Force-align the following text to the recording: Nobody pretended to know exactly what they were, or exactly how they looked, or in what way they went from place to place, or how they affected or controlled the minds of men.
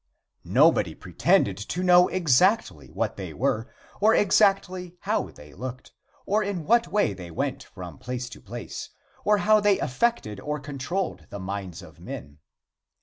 Nobody 0.49 0.95
pretended 0.95 1.57
to 1.57 1.83
know 1.83 2.07
exactly 2.07 2.87
what 2.89 3.17
they 3.17 3.33
were, 3.35 3.71
or 3.99 4.15
exactly 4.15 4.95
how 5.01 5.29
they 5.29 5.53
looked, 5.53 5.91
or 6.25 6.41
in 6.41 6.63
what 6.65 6.87
way 6.87 7.13
they 7.13 7.29
went 7.29 7.65
from 7.65 7.99
place 7.99 8.27
to 8.29 8.41
place, 8.41 8.89
or 9.23 9.37
how 9.37 9.59
they 9.59 9.77
affected 9.79 10.39
or 10.39 10.59
controlled 10.59 11.27
the 11.29 11.37
minds 11.39 11.83
of 11.83 11.99
men. 11.99 12.39